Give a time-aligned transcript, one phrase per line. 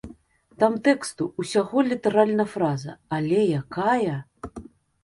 [0.61, 4.15] Там тэксту ўсяго літаральна фраза, але якая!